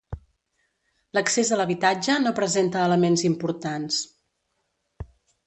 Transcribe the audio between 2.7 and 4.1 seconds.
elements importants.